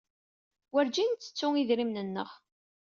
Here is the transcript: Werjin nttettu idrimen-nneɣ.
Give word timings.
Werjin 0.73 1.09
nttettu 1.13 1.47
idrimen-nneɣ. 1.61 2.29